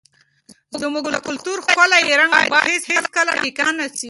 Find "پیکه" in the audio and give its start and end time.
3.41-3.65